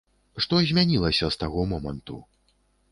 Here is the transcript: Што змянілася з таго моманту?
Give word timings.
Што 0.45 0.61
змянілася 0.71 1.25
з 1.37 1.41
таго 1.45 1.59
моманту? 1.77 2.17